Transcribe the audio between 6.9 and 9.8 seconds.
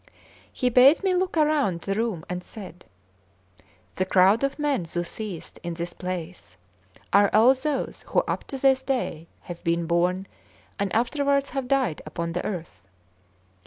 are all those who up to this day have